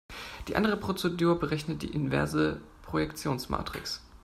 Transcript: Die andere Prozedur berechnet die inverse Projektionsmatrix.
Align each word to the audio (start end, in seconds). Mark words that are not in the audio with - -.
Die 0.47 0.55
andere 0.55 0.77
Prozedur 0.77 1.37
berechnet 1.39 1.83
die 1.83 1.93
inverse 1.93 2.59
Projektionsmatrix. 2.81 4.01